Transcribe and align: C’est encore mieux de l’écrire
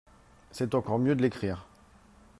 C’est 0.49 0.73
encore 0.73 0.97
mieux 0.97 1.13
de 1.13 1.21
l’écrire 1.21 1.67